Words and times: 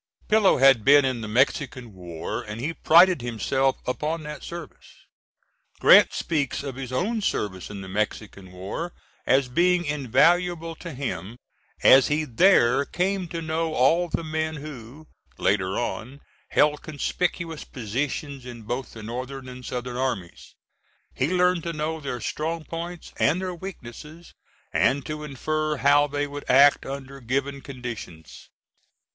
Pillow 0.27 0.57
had 0.57 0.83
been 0.83 1.05
in 1.05 1.21
the 1.21 1.27
Mexican 1.27 1.93
War 1.93 2.41
and 2.41 2.59
he 2.59 2.73
prided 2.73 3.21
himself 3.21 3.77
upon 3.85 4.23
that 4.23 4.41
service. 4.43 5.05
Grant 5.79 6.11
speaks 6.11 6.63
of 6.63 6.73
his 6.75 6.91
own 6.91 7.21
service 7.21 7.69
in 7.69 7.81
the 7.81 7.87
Mexican 7.87 8.51
War 8.51 8.93
as 9.27 9.47
being 9.47 9.85
invaluable 9.85 10.73
to 10.77 10.95
him 10.95 11.37
as 11.83 12.07
he 12.07 12.23
there 12.23 12.83
came 12.83 13.27
to 13.27 13.43
know 13.43 13.75
all 13.75 14.09
the 14.09 14.23
men 14.23 14.55
who, 14.55 15.05
later 15.37 15.77
on, 15.77 16.21
held 16.49 16.81
conspicuous 16.81 17.63
positions 17.63 18.43
in 18.43 18.63
both 18.63 18.93
the 18.93 19.03
Northern 19.03 19.47
and 19.47 19.63
Southern 19.63 19.97
armies; 19.97 20.55
he 21.13 21.27
learned 21.31 21.61
to 21.61 21.73
know 21.73 21.99
their 21.99 22.19
strong 22.19 22.63
points 22.65 23.13
and 23.17 23.39
their 23.39 23.53
weaknesses, 23.53 24.33
and 24.73 25.05
to 25.05 25.23
infer 25.23 25.77
how 25.77 26.07
they 26.07 26.25
would 26.25 26.49
act 26.49 26.87
under 26.87 27.21
given 27.21 27.61
conditions. 27.61 28.49